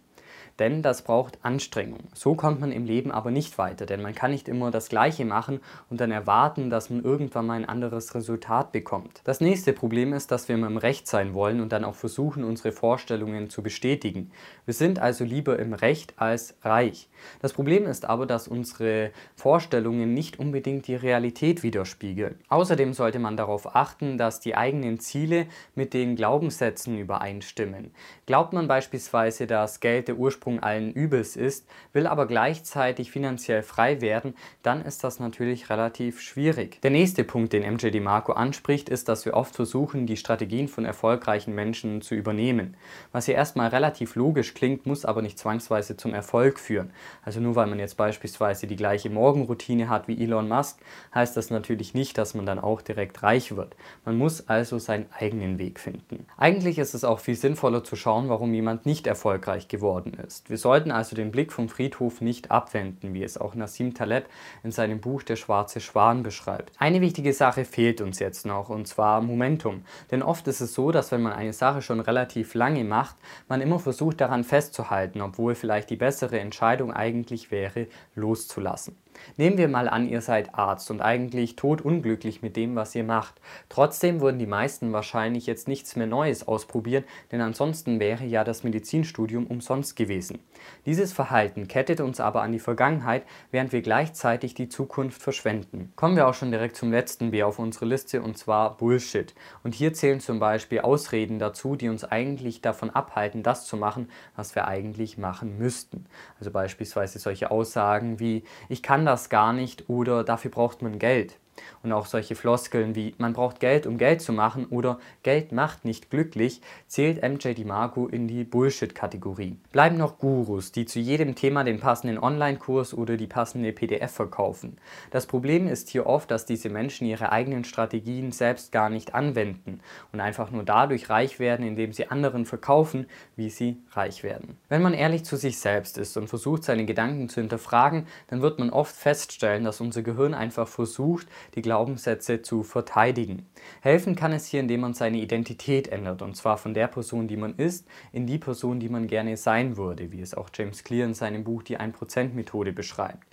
denn 0.60 0.82
das 0.82 1.02
braucht 1.02 1.40
Anstrengung. 1.42 2.10
So 2.14 2.36
kommt 2.36 2.60
man 2.60 2.72
im 2.72 2.86
Leben 2.86 3.12
aber 3.12 3.32
nicht 3.32 3.58
weiter, 3.58 3.86
denn 3.86 4.02
man 4.02 4.14
kann 4.14 4.32
nicht 4.32 4.48
immer 4.48 4.72
das 4.72 4.90
Gleiche 4.90 5.26
machen 5.26 5.62
und 5.90 6.02
dann 6.02 6.12
erwarten, 6.12 6.70
dass 6.70 6.90
man 6.90 7.04
irgendwann 7.04 7.48
mal 7.48 7.54
ein 7.54 7.68
anderes 7.68 8.14
Resultat 8.14 8.72
bekommt. 8.72 9.22
Das 9.24 9.42
nächste 9.42 9.74
Problem 9.74 10.14
ist, 10.14 10.32
dass 10.32 10.48
wir 10.48 10.56
immer 10.56 10.68
im 10.68 10.78
Recht 10.78 11.08
sein 11.08 11.34
wollen 11.34 11.62
und 11.62 11.72
dann 11.72 11.86
auch 11.86 11.96
versuchen, 11.96 12.44
unsere 12.44 12.72
Vorstellungen 12.72 13.50
zu 13.50 13.64
bestätigen. 13.64 14.32
Wir 14.66 14.74
sind 14.74 15.00
also 15.00 15.24
lieber 15.24 15.58
im 15.60 15.74
Recht 15.74 16.14
als 16.18 16.56
reich. 16.64 17.10
Das 17.42 17.54
Problem 17.54 17.86
ist 17.86 18.06
aber, 18.06 18.26
dass 18.26 18.48
unsere 18.48 19.12
Vorstellungen 19.36 20.14
nicht 20.14 20.40
unbedingt 20.40 20.88
die 20.88 20.96
Realität 20.96 21.64
widerspiegeln. 21.64 22.40
Außerdem 22.50 22.94
sollte 22.94 23.20
man 23.20 23.38
darauf 23.38 23.76
achten, 23.76 24.18
dass 24.18 24.40
die 24.40 24.56
eigenen 24.56 25.00
Ziele 25.00 25.48
mit 25.76 25.94
den 25.94 26.16
Glaubenssätzen 26.16 26.98
übereinstimmen. 26.98 27.92
Glaubt 28.26 28.54
man 28.54 28.68
beispielsweise, 28.68 29.48
dass 29.48 29.80
Geld 29.80 30.08
der 30.08 30.18
Ursprung 30.18 30.49
Ursprung 30.50 30.64
allen 30.64 30.94
Übels 30.94 31.36
ist, 31.36 31.68
will 31.94 32.08
aber 32.08 32.26
gleichzeitig 32.26 33.12
finanziell 33.12 33.62
frei 33.62 34.02
werden, 34.02 34.34
dann 34.64 34.82
ist 34.84 35.04
das 35.04 35.20
natürlich 35.20 35.70
relativ 35.70 36.22
schwierig. 36.22 36.82
Der 36.82 36.90
nächste 36.90 37.24
Punkt, 37.24 37.54
den 37.54 37.72
MJ 37.72 37.90
DiMarco 37.90 38.34
anspricht, 38.34 38.90
ist, 38.90 39.10
dass 39.10 39.26
wir 39.26 39.36
oft 39.36 39.56
versuchen, 39.56 40.08
die 40.08 40.18
Strategien 40.18 40.68
von 40.68 40.86
erfolgreichen 40.86 41.54
Menschen 41.54 42.02
zu 42.02 42.16
übernehmen. 42.16 42.76
Was 43.12 43.26
hier 43.26 43.36
erstmal 43.36 43.70
relativ 43.70 44.16
logisch 44.16 44.56
klingt, 44.56 44.88
muss 44.88 45.06
aber 45.06 45.22
nicht 45.22 45.38
zwangsweise 45.38 45.98
zum 45.98 46.14
Erfolg 46.14 46.60
führen. 46.60 46.92
Also 47.24 47.40
nur 47.40 47.56
weil 47.56 47.68
man 47.68 47.80
jetzt 47.80 47.98
beispielsweise 47.98 48.66
die 48.66 48.76
gleiche 48.76 49.10
Morgenroutine 49.10 49.90
hat 49.90 50.08
wie 50.08 50.22
Elon 50.24 50.48
Musk, 50.48 50.80
heißt 51.14 51.38
das 51.38 51.52
natürlich 51.52 51.94
nicht, 51.94 52.18
dass 52.18 52.34
man 52.34 52.46
dann 52.46 52.60
auch 52.60 52.82
direkt 52.82 53.22
reich 53.22 53.56
wird. 53.56 53.76
Man 54.04 54.18
muss 54.18 54.48
also 54.48 54.80
seinen 54.80 55.06
eigenen 55.12 55.60
Weg 55.60 55.80
finden. 55.80 56.26
Eigentlich 56.38 56.80
ist 56.80 56.96
es 56.96 57.04
auch 57.04 57.20
viel 57.20 57.36
sinnvoller 57.36 57.84
zu 57.84 57.96
schauen, 57.96 58.30
warum 58.30 58.54
jemand 58.54 58.86
nicht 58.86 59.06
erfolgreich 59.06 59.68
geworden 59.68 60.14
ist 60.14 60.39
ist. 60.40 60.50
Wir 60.50 60.58
sollten 60.58 60.92
also 60.92 61.16
den 61.16 61.32
Blick 61.32 61.52
vom 61.52 61.70
Friedhof 61.70 62.22
nicht 62.22 62.52
abwenden, 62.52 63.14
wie 63.14 63.24
es 63.24 63.38
auch 63.38 63.56
Nassim 63.56 63.94
Taleb 63.94 64.26
in 64.64 64.72
seinem 64.72 65.00
Buch 65.00 65.24
Der 65.24 65.36
schwarze 65.36 65.80
Schwan 65.80 66.24
beschreibt. 66.24 66.74
Eine 66.78 67.02
wichtige 67.02 67.34
Sache 67.34 67.66
fehlt 67.66 68.02
uns 68.02 68.20
jetzt 68.20 68.46
noch, 68.46 68.70
und 68.70 68.88
zwar 68.88 69.22
Momentum. 69.22 69.84
Denn 70.12 70.24
oft 70.24 70.48
ist 70.48 70.62
es 70.62 70.74
so, 70.74 70.92
dass 70.92 71.12
wenn 71.12 71.22
man 71.22 71.34
eine 71.34 71.54
Sache 71.54 71.82
schon 71.82 72.00
relativ 72.00 72.54
lange 72.54 72.84
macht, 72.84 73.16
man 73.48 73.62
immer 73.62 73.80
versucht 73.80 74.22
daran 74.22 74.44
festzuhalten, 74.44 75.22
obwohl 75.22 75.56
vielleicht 75.56 75.90
die 75.90 75.98
bessere 75.98 76.40
Entscheidung 76.40 76.94
eigentlich 76.94 77.52
wäre, 77.52 77.88
loszulassen. 78.16 78.96
Nehmen 79.38 79.58
wir 79.58 79.68
mal 79.68 79.90
an, 79.90 80.08
ihr 80.08 80.22
seid 80.22 80.56
Arzt 80.56 80.92
und 80.92 81.02
eigentlich 81.02 81.56
todunglücklich 81.56 82.42
mit 82.42 82.56
dem, 82.56 82.76
was 82.76 82.96
ihr 82.96 83.04
macht. 83.04 83.42
Trotzdem 83.70 84.22
würden 84.22 84.40
die 84.40 84.48
meisten 84.48 84.94
wahrscheinlich 84.94 85.46
jetzt 85.46 85.68
nichts 85.68 85.96
mehr 85.96 86.08
Neues 86.08 86.48
ausprobieren, 86.48 87.04
denn 87.32 87.42
ansonsten 87.42 88.00
wäre 88.00 88.26
ja 88.26 88.44
das 88.44 88.64
Medizinstudium 88.64 89.48
umsonst 89.48 89.96
gewesen. 89.96 90.40
Dieses 90.86 91.14
Verhalten 91.14 91.68
kettet 91.68 92.02
uns 92.02 92.20
aber 92.20 92.42
an 92.42 92.52
die 92.52 92.60
Vergangenheit, 92.60 93.24
während 93.52 93.72
wir 93.72 93.82
gleichzeitig 93.82 94.54
die 94.54 94.70
Zukunft 94.70 95.22
verschwenden. 95.22 95.94
Kommen 95.96 96.16
wir 96.16 96.28
auch 96.28 96.34
schon 96.34 96.52
direkt 96.52 96.76
zum 96.76 96.92
letzten 96.92 97.32
B 97.32 97.44
auf 97.44 97.60
unsere 97.60 97.86
Liste 97.86 98.22
und 98.22 98.38
zwar 98.38 98.78
Bullshit. 98.78 99.34
Und 99.64 99.76
hier 99.76 99.94
zählen 99.94 100.20
zum 100.20 100.40
Beispiel 100.40 100.82
Ausreden 100.82 101.40
dazu, 101.40 101.76
die 101.76 101.90
uns 101.90 102.04
eigentlich 102.04 102.62
davon 102.62 102.90
abhalten, 102.90 103.44
das 103.44 103.66
zu 103.66 103.78
machen, 103.78 104.10
was 104.36 104.56
wir 104.56 104.68
eigentlich 104.68 105.18
machen 105.18 105.58
müssten. 105.58 106.06
Also 106.40 106.52
beispielsweise 106.52 107.20
solche 107.20 107.52
Aussagen 107.52 108.20
wie 108.20 108.44
ich 108.68 108.84
kann 108.84 109.06
das 109.10 109.30
gar 109.30 109.54
nicht 109.54 109.90
oder 109.90 110.24
dafür 110.24 110.52
braucht 110.52 110.82
man 110.82 111.00
Geld. 111.00 111.38
Und 111.84 111.92
auch 111.92 112.06
solche 112.06 112.36
Floskeln 112.36 112.96
wie 112.96 113.16
man 113.18 113.34
braucht 113.34 113.60
Geld, 113.60 113.86
um 113.86 113.98
Geld 113.98 114.22
zu 114.22 114.34
machen 114.34 114.66
oder 114.66 115.00
Geld 115.24 115.52
macht 115.52 115.86
nicht 115.86 116.10
glücklich, 116.10 116.62
zählt 116.88 117.22
MJ 117.22 117.54
DiMarco 117.54 118.08
in 118.08 118.28
die 118.28 118.44
Bullshit-Kategorie. 118.44 119.58
Bleiben 119.72 119.98
noch 119.98 120.20
Gurus, 120.20 120.72
die 120.72 120.86
zu 120.86 121.00
jedem 121.00 121.36
Thema 121.36 121.64
den 121.64 121.80
passenden 121.80 122.18
Online-Kurs 122.18 122.94
oder 122.94 123.18
die 123.18 123.28
passende 123.28 123.72
PDF 123.74 124.12
verkaufen. 124.12 124.78
Das 125.12 125.26
Problem 125.26 125.68
ist 125.68 125.90
hier 125.90 126.06
oft, 126.06 126.32
dass 126.32 126.46
diese 126.46 126.70
Menschen 126.70 127.08
ihre 127.08 127.32
eigenen 127.32 127.64
Strategien 127.64 128.32
selbst 128.32 128.72
gar 128.72 128.90
nicht 128.90 129.16
anwenden 129.16 129.82
und 130.12 130.20
einfach 130.20 130.52
nur 130.52 130.64
dadurch 130.64 131.10
reich 131.10 131.40
werden, 131.40 131.66
indem 131.66 131.94
sie 131.94 132.08
anderen 132.08 132.46
verkaufen, 132.46 133.08
wie 133.36 133.50
sie 133.50 133.78
reich 133.92 134.24
werden. 134.24 134.58
Wenn 134.68 134.82
man 134.82 134.94
ehrlich 134.94 135.24
zu 135.24 135.38
sich 135.38 135.60
selbst 135.60 135.98
ist 135.98 136.18
und 136.18 136.28
versucht, 136.28 136.64
seine 136.64 136.86
Gedanken 136.86 137.30
zu 137.30 137.42
hinterfragen, 137.42 138.08
dann 138.28 138.42
wird 138.42 138.60
man 138.60 138.70
oft 138.70 138.96
feststellen, 138.96 139.64
dass 139.64 139.82
unser 139.82 140.02
Gehirn 140.02 140.34
einfach 140.34 140.68
versucht, 140.68 141.28
die 141.56 141.62
Glaubenssätze 141.62 142.42
zu 142.42 142.64
verteidigen. 142.64 143.46
Helfen 143.82 144.16
kann 144.16 144.32
es 144.32 144.46
hier, 144.46 144.60
indem 144.60 144.82
man 144.82 144.94
seine 144.94 145.18
Identität 145.18 145.88
ändert, 145.88 146.22
und 146.22 146.36
zwar 146.36 146.58
von 146.58 146.74
der 146.74 146.88
Person, 146.88 147.28
die 147.28 147.38
man 147.38 147.56
ist, 147.56 147.88
in 148.12 148.28
die 148.28 148.38
Person, 148.38 148.80
die 148.80 148.90
man 148.90 149.08
gerne 149.08 149.38
sein 149.38 149.78
würde, 149.78 150.12
wie 150.12 150.22
es 150.22 150.34
auch 150.34 150.50
James 150.54 150.84
Clear 150.84 151.08
in 151.08 151.14
seinem 151.14 151.44
Buch 151.44 151.64
Die 151.64 151.80
1%-Methode 151.80 152.74
beschreibt. 152.74 153.28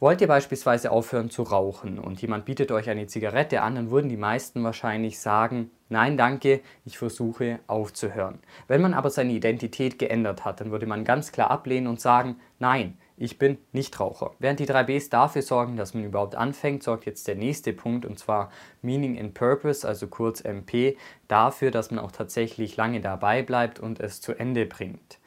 Wollt 0.00 0.20
ihr 0.20 0.26
beispielsweise 0.26 0.90
aufhören 0.90 1.30
zu 1.30 1.44
rauchen 1.44 1.98
und 1.98 2.20
jemand 2.20 2.44
bietet 2.44 2.72
euch 2.72 2.90
eine 2.90 3.06
Zigarette 3.06 3.62
an, 3.62 3.76
dann 3.76 3.90
würden 3.90 4.08
die 4.08 4.16
meisten 4.16 4.62
wahrscheinlich 4.64 5.18
sagen, 5.18 5.70
nein 5.94 6.16
danke, 6.16 6.60
ich 6.84 6.98
versuche 6.98 7.60
aufzuhören. 7.68 8.40
Wenn 8.66 8.82
man 8.82 8.94
aber 8.94 9.10
seine 9.10 9.32
Identität 9.32 9.98
geändert 9.98 10.44
hat, 10.44 10.60
dann 10.60 10.72
würde 10.72 10.86
man 10.86 11.04
ganz 11.04 11.30
klar 11.30 11.50
ablehnen 11.50 11.86
und 11.86 12.00
sagen, 12.00 12.36
nein, 12.58 12.98
ich 13.16 13.38
bin 13.38 13.58
Nichtraucher. 13.72 14.32
Während 14.40 14.58
die 14.58 14.66
3 14.66 14.82
Bs 14.82 15.08
dafür 15.08 15.42
sorgen, 15.42 15.76
dass 15.76 15.94
man 15.94 16.02
überhaupt 16.02 16.34
anfängt, 16.34 16.82
sorgt 16.82 17.06
jetzt 17.06 17.28
der 17.28 17.36
nächste 17.36 17.72
Punkt 17.72 18.04
und 18.04 18.18
zwar 18.18 18.50
Meaning 18.82 19.14
in 19.14 19.32
Purpose, 19.32 19.86
also 19.86 20.08
kurz 20.08 20.40
MP, 20.40 20.98
dafür, 21.28 21.70
dass 21.70 21.92
man 21.92 22.00
auch 22.00 22.10
tatsächlich 22.10 22.76
lange 22.76 23.00
dabei 23.00 23.42
bleibt 23.42 23.78
und 23.78 24.00
es 24.00 24.20
zu 24.20 24.34
Ende 24.34 24.66
bringt. 24.66 25.20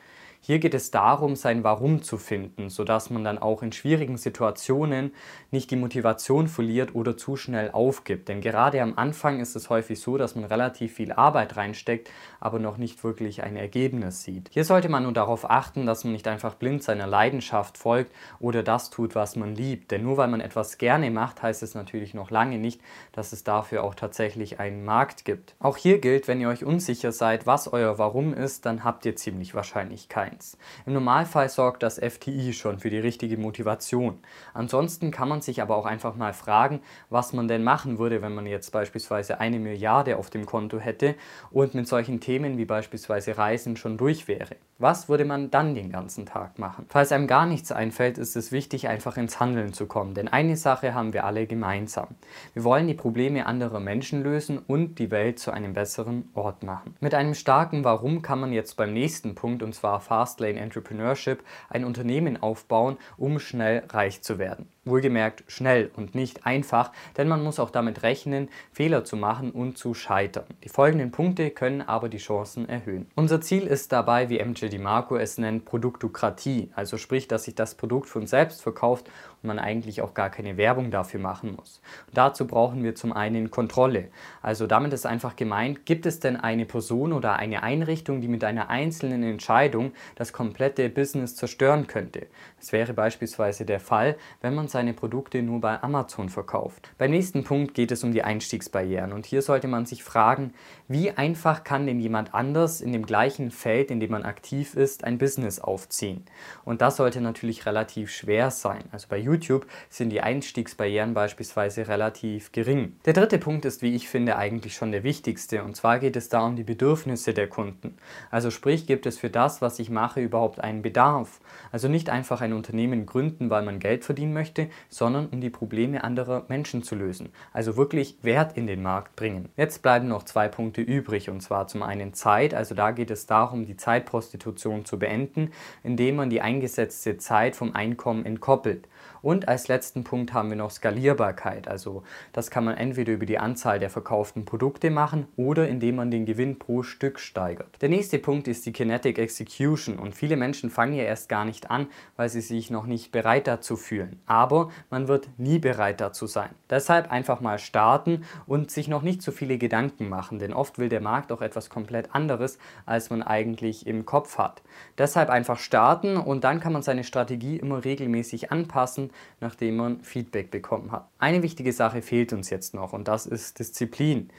Hier 0.48 0.60
geht 0.60 0.74
es 0.74 0.92
darum, 0.92 1.36
sein 1.36 1.66
Warum 1.66 2.04
zu 2.04 2.18
finden, 2.18 2.70
sodass 2.70 3.10
man 3.10 3.26
dann 3.26 3.38
auch 3.38 3.64
in 3.64 3.74
schwierigen 3.74 4.16
Situationen 4.16 5.12
nicht 5.52 5.72
die 5.72 5.76
Motivation 5.76 6.48
verliert 6.48 6.96
oder 6.96 7.18
zu 7.18 7.36
schnell 7.36 7.70
aufgibt. 7.72 8.30
Denn 8.30 8.40
gerade 8.40 8.82
am 8.82 8.94
Anfang 8.96 9.42
ist 9.42 9.58
es 9.58 9.70
häufig 9.70 10.00
so, 10.00 10.18
dass 10.18 10.36
man 10.36 10.46
relativ 10.46 10.94
viel 10.94 11.12
Arbeit 11.12 11.58
reinsteckt, 11.58 12.10
aber 12.40 12.60
noch 12.60 12.78
nicht 12.78 13.04
wirklich 13.04 13.44
ein 13.44 13.58
Ergebnis 13.58 14.24
sieht. 14.24 14.48
Hier 14.54 14.64
sollte 14.64 14.88
man 14.88 15.04
nur 15.04 15.12
darauf 15.12 15.50
achten, 15.50 15.86
dass 15.86 16.06
man 16.06 16.14
nicht 16.14 16.30
einfach 16.30 16.54
blind 16.54 16.82
seiner 16.82 17.08
Leidenschaft 17.08 17.78
folgt 17.78 18.14
oder 18.40 18.64
das 18.64 18.90
tut, 18.90 19.16
was 19.16 19.36
man 19.36 19.54
liebt. 19.54 19.92
Denn 19.92 20.04
nur 20.04 20.16
weil 20.16 20.30
man 20.30 20.40
etwas 20.40 20.78
gerne 20.78 21.12
macht, 21.12 21.42
heißt 21.42 21.62
es 21.62 21.76
natürlich 21.76 22.14
noch 22.14 22.32
lange 22.32 22.58
nicht, 22.58 22.80
dass 23.12 23.34
es 23.34 23.44
dafür 23.44 23.84
auch 23.84 23.96
tatsächlich 23.96 24.62
einen 24.62 24.86
Markt 24.86 25.26
gibt. 25.26 25.56
Auch 25.60 25.76
hier 25.76 26.00
gilt, 26.00 26.30
wenn 26.30 26.40
ihr 26.40 26.48
euch 26.48 26.64
unsicher 26.64 27.12
seid, 27.12 27.46
was 27.46 27.68
euer 27.68 27.98
Warum 27.98 28.34
ist, 28.34 28.66
dann 28.66 28.86
habt 28.86 29.06
ihr 29.06 29.18
ziemlich 29.18 29.54
wahrscheinlich 29.54 30.08
keinen. 30.08 30.37
1. 30.38 30.58
Im 30.86 30.94
Normalfall 30.94 31.50
sorgt 31.50 31.84
das 31.84 32.00
FTI 32.00 32.54
schon 32.54 32.80
für 32.80 32.90
die 32.90 33.00
richtige 33.00 33.38
Motivation. 33.38 34.20
Ansonsten 34.54 35.12
kann 35.12 35.30
man 35.30 35.42
sich 35.42 35.62
aber 35.62 35.76
auch 35.76 35.86
einfach 35.86 36.16
mal 36.16 36.34
fragen, 36.34 36.82
was 37.10 37.34
man 37.34 37.48
denn 37.48 37.64
machen 37.64 37.98
würde, 37.98 38.22
wenn 38.22 38.36
man 38.36 38.46
jetzt 38.46 38.72
beispielsweise 38.72 39.40
eine 39.40 39.60
Milliarde 39.60 40.18
auf 40.18 40.30
dem 40.30 40.46
Konto 40.46 40.80
hätte 40.80 41.16
und 41.52 41.74
mit 41.74 41.88
solchen 41.88 42.20
Themen 42.20 42.58
wie 42.58 42.66
beispielsweise 42.66 43.38
Reisen 43.38 43.78
schon 43.78 43.98
durch 43.98 44.28
wäre. 44.28 44.56
Was 44.80 45.10
würde 45.10 45.26
man 45.26 45.50
dann 45.50 45.74
den 45.74 45.92
ganzen 45.92 46.28
Tag 46.28 46.60
machen? 46.60 46.86
Falls 46.90 47.12
einem 47.12 47.26
gar 47.26 47.48
nichts 47.48 47.72
einfällt, 47.72 48.20
ist 48.20 48.36
es 48.36 48.52
wichtig, 48.52 48.88
einfach 48.88 49.18
ins 49.18 49.40
Handeln 49.40 49.74
zu 49.74 49.88
kommen, 49.88 50.14
denn 50.14 50.28
eine 50.28 50.56
Sache 50.56 50.94
haben 50.94 51.14
wir 51.14 51.26
alle 51.26 51.48
gemeinsam. 51.48 52.10
Wir 52.54 52.64
wollen 52.64 52.88
die 52.88 52.94
Probleme 52.94 53.48
anderer 53.48 53.80
Menschen 53.80 54.22
lösen 54.22 54.60
und 54.60 55.00
die 55.00 55.10
Welt 55.10 55.40
zu 55.40 55.50
einem 55.50 55.74
besseren 55.74 56.30
Ort 56.36 56.62
machen. 56.62 56.96
Mit 57.00 57.16
einem 57.16 57.34
starken 57.34 57.84
Warum 57.84 58.22
kann 58.22 58.40
man 58.40 58.54
jetzt 58.54 58.78
beim 58.78 58.94
nächsten 58.94 59.34
Punkt, 59.34 59.64
und 59.64 59.74
zwar 59.74 60.00
Fastlane 60.28 60.60
Entrepreneurship, 60.60 61.42
ein 61.70 61.86
Unternehmen 61.86 62.36
aufbauen, 62.36 62.98
um 63.16 63.40
schnell 63.40 63.86
reich 63.90 64.22
zu 64.22 64.38
werden. 64.38 64.68
Wohlgemerkt 64.88 65.44
schnell 65.48 65.92
und 65.96 66.16
nicht 66.16 66.46
einfach, 66.46 66.92
denn 67.18 67.28
man 67.28 67.44
muss 67.44 67.60
auch 67.60 67.70
damit 67.70 68.04
rechnen, 68.04 68.50
Fehler 68.72 69.04
zu 69.04 69.16
machen 69.16 69.52
und 69.52 69.78
zu 69.78 69.94
scheitern. 69.94 70.46
Die 70.64 70.70
folgenden 70.70 71.12
Punkte 71.12 71.52
können 71.52 71.82
aber 71.82 72.10
die 72.10 72.18
Chancen 72.18 72.68
erhöhen. 72.68 73.08
Unser 73.16 73.42
Ziel 73.42 73.68
ist 73.68 73.92
dabei, 73.92 74.30
wie 74.30 74.44
MJ 74.44 74.68
DiMarco 74.68 75.18
es 75.18 75.38
nennt, 75.38 75.66
Produktokratie, 75.66 76.72
also 76.76 76.98
sprich, 76.98 77.28
dass 77.28 77.44
sich 77.44 77.56
das 77.56 77.76
Produkt 77.76 78.10
von 78.10 78.28
selbst 78.28 78.62
verkauft 78.62 79.10
und 79.44 79.48
man 79.48 79.60
eigentlich 79.60 80.02
auch 80.02 80.14
gar 80.14 80.30
keine 80.30 80.58
Werbung 80.58 80.92
dafür 80.92 81.20
machen 81.20 81.56
muss. 81.56 81.82
Und 82.08 82.18
dazu 82.18 82.48
brauchen 82.48 82.84
wir 82.84 82.96
zum 82.96 83.14
einen 83.14 83.52
Kontrolle. 83.52 84.10
Also 84.42 84.68
damit 84.68 84.94
ist 84.94 85.06
einfach 85.06 85.36
gemeint, 85.36 85.86
gibt 85.86 86.06
es 86.06 86.20
denn 86.20 86.36
eine 86.38 86.66
Person 86.66 87.14
oder 87.14 87.36
eine 87.36 87.64
Einrichtung, 87.64 88.22
die 88.22 88.28
mit 88.28 88.44
einer 88.44 88.70
einzelnen 88.70 89.24
Entscheidung 89.24 89.92
das 90.16 90.34
komplette 90.34 90.90
Business 90.90 91.36
zerstören 91.36 91.88
könnte. 91.88 92.28
Das 92.60 92.72
wäre 92.72 92.94
beispielsweise 92.94 93.66
der 93.66 93.80
Fall, 93.80 94.16
wenn 94.42 94.56
man 94.56 94.68
seine 94.78 94.94
Produkte 94.94 95.42
nur 95.42 95.60
bei 95.60 95.82
Amazon 95.82 96.30
verkauft. 96.30 96.92
Beim 97.00 97.10
nächsten 97.10 97.44
Punkt 97.44 97.74
geht 97.74 97.92
es 97.92 98.04
um 98.04 98.12
die 98.12 98.22
Einstiegsbarrieren 98.22 99.12
und 99.12 99.26
hier 99.26 99.42
sollte 99.42 99.68
man 99.68 99.88
sich 99.88 100.04
fragen, 100.04 100.54
wie 100.88 101.10
einfach 101.10 101.64
kann 101.64 101.88
denn 101.88 102.00
jemand 102.00 102.36
anders 102.36 102.80
in 102.80 102.94
dem 102.94 103.04
gleichen 103.04 103.50
Feld, 103.50 103.90
in 103.90 104.00
dem 104.00 104.12
man 104.12 104.22
aktiv 104.22 104.76
ist, 104.76 105.04
ein 105.04 105.18
Business 105.18 105.60
aufziehen? 105.60 106.26
Und 106.64 106.82
das 106.82 106.98
sollte 106.98 107.22
natürlich 107.22 107.66
relativ 107.66 108.12
schwer 108.12 108.52
sein. 108.52 108.84
Also 108.92 109.08
bei 109.10 109.18
YouTube 109.18 109.66
sind 109.90 110.12
die 110.12 110.22
Einstiegsbarrieren 110.22 111.16
beispielsweise 111.16 111.88
relativ 111.88 112.52
gering. 112.52 112.98
Der 113.06 113.14
dritte 113.14 113.40
Punkt 113.40 113.66
ist, 113.66 113.82
wie 113.82 113.96
ich 113.96 114.08
finde, 114.08 114.38
eigentlich 114.38 114.76
schon 114.76 114.92
der 114.92 115.04
wichtigste. 115.04 115.64
Und 115.64 115.76
zwar 115.76 115.98
geht 115.98 116.16
es 116.16 116.30
da 116.30 116.46
um 116.46 116.56
die 116.56 116.64
Bedürfnisse 116.64 117.34
der 117.34 117.48
Kunden. 117.48 117.98
Also 118.30 118.52
sprich, 118.52 118.86
gibt 118.86 119.08
es 119.08 119.18
für 119.18 119.32
das, 119.32 119.60
was 119.60 119.80
ich 119.80 119.90
mache, 119.90 120.22
überhaupt 120.22 120.60
einen 120.60 120.84
Bedarf? 120.84 121.42
Also 121.72 121.88
nicht 121.88 122.12
einfach 122.12 122.42
ein 122.42 122.54
Unternehmen 122.54 123.08
gründen, 123.08 123.50
weil 123.50 123.64
man 123.64 123.80
Geld 123.80 124.06
verdienen 124.06 124.34
möchte, 124.34 124.67
sondern 124.90 125.28
um 125.28 125.42
die 125.42 125.50
Probleme 125.50 126.04
anderer 126.04 126.46
Menschen 126.48 126.84
zu 126.84 126.96
lösen. 126.96 127.30
Also 127.54 127.78
wirklich 127.78 128.18
Wert 128.22 128.58
in 128.58 128.68
den 128.68 128.82
Markt 128.82 129.16
bringen. 129.16 129.50
Jetzt 129.56 129.82
bleiben 129.82 130.08
noch 130.08 130.24
zwei 130.24 130.48
Punkte 130.48 130.82
übrig. 130.82 131.30
Und 131.30 131.42
zwar 131.42 131.68
zum 131.68 131.84
einen 131.84 132.14
Zeit. 132.14 132.54
Also 132.54 132.76
da 132.76 132.92
geht 132.92 133.12
es 133.12 133.26
darum, 133.26 133.66
die 133.66 133.78
Zeitprostitution 133.78 134.86
zu 134.86 135.00
beenden, 135.00 135.52
indem 135.84 136.16
man 136.18 136.30
die 136.30 136.42
eingesetzte 136.42 137.18
Zeit 137.18 137.56
vom 137.56 137.76
Einkommen 137.76 138.26
entkoppelt. 138.26 138.88
Und 139.22 139.48
als 139.48 139.68
letzten 139.68 140.04
Punkt 140.04 140.34
haben 140.34 140.50
wir 140.50 140.58
noch 140.58 140.72
Skalierbarkeit. 140.72 141.68
Also 141.68 142.04
das 142.34 142.52
kann 142.52 142.64
man 142.64 142.78
entweder 142.78 143.14
über 143.14 143.26
die 143.26 143.40
Anzahl 143.40 143.80
der 143.80 143.90
verkauften 143.90 144.46
Produkte 144.46 144.90
machen 144.90 145.28
oder 145.36 145.68
indem 145.68 145.96
man 145.96 146.12
den 146.12 146.26
Gewinn 146.26 146.60
pro 146.60 146.84
Stück 146.84 147.20
steigert. 147.20 147.82
Der 147.82 147.90
nächste 147.90 148.20
Punkt 148.20 148.48
ist 148.48 148.66
die 148.66 148.74
Kinetic 148.74 149.18
Execution 149.18 150.00
und 150.00 150.16
viele 150.16 150.38
Menschen 150.38 150.70
fangen 150.70 150.94
ja 150.94 151.04
erst 151.04 151.30
gar 151.30 151.46
nicht 151.46 151.70
an, 151.70 151.88
weil 152.16 152.30
sie 152.30 152.42
sich 152.42 152.70
noch 152.70 152.86
nicht 152.86 153.12
bereit 153.12 153.48
dazu 153.48 153.76
fühlen. 153.76 154.22
Aber 154.26 154.70
man 154.90 155.08
wird 155.08 155.30
nie 155.38 155.60
bereit 155.60 156.02
dazu 156.02 156.28
sein. 156.28 156.50
Deshalb 156.70 157.12
einfach 157.12 157.42
mal 157.42 157.60
starten 157.60 158.24
und 158.46 158.72
sich 158.72 158.88
noch 158.88 159.02
nicht 159.02 159.22
so 159.22 159.32
viele 159.32 159.58
Gedanken 159.58 160.10
machen, 160.10 160.40
denn 160.40 160.54
oft 160.54 160.80
will 160.80 160.90
der 160.90 161.02
Markt 161.02 161.32
auch 161.32 161.42
etwas 161.42 161.70
komplett 161.70 162.14
anderes, 162.14 162.58
als 162.86 163.10
man 163.10 163.24
eigentlich 163.24 163.88
im 163.88 164.06
Kopf 164.06 164.38
hat. 164.38 164.62
Deshalb 164.98 165.30
einfach 165.30 165.60
starten 165.60 166.18
und 166.18 166.44
dann 166.44 166.60
kann 166.60 166.74
man 166.74 166.82
seine 166.82 167.04
Strategie 167.04 167.58
immer 167.58 167.84
regelmäßig 167.84 168.52
anpassen, 168.52 169.07
nachdem 169.40 169.78
man 169.78 170.02
Feedback 170.02 170.52
bekommen 170.52 170.92
hat. 170.92 171.08
Eine 171.20 171.44
wichtige 171.44 171.74
Sache 171.74 172.02
fehlt 172.02 172.34
uns 172.34 172.50
jetzt 172.50 172.74
noch 172.74 172.94
und 172.94 173.08
das 173.08 173.26
ist 173.26 173.60
Disziplin. 173.60 174.30